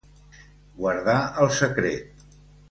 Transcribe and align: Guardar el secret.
Guardar 0.79 1.19
el 1.45 1.53
secret. 1.59 2.27